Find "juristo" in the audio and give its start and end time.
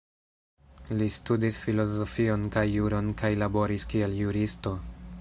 4.25-4.77